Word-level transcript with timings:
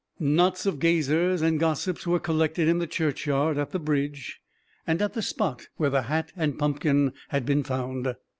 Knots 0.17 0.65
of 0.65 0.79
gazers 0.79 1.43
and 1.43 1.59
gossips 1.59 2.07
were 2.07 2.19
collected 2.19 2.67
in 2.67 2.79
the 2.79 2.87
churchyard, 2.87 3.59
at 3.59 3.69
the 3.69 3.77
bridge, 3.77 4.41
and 4.87 4.99
at 4.99 5.13
the 5.13 5.21
spot 5.21 5.67
where 5.77 5.91
the 5.91 6.01
hat 6.01 6.33
and 6.35 6.57
pumpkin 6.57 7.13
had 7.29 7.45
been 7.45 7.63
found. 7.63 8.15